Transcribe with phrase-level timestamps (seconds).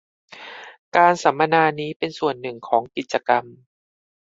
[0.95, 3.45] การสัมมนานี้เป็นส่วนหนึ่งของกิจกรรม